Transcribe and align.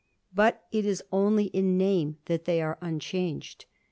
But 0.33 0.65
it 0.71 0.83
is 0.83 1.03
only 1.11 1.43
in 1.43 1.77
name 1.77 2.17
that 2.25 2.45
they 2.45 2.59
are 2.59 2.79
unchanged. 2.81 3.65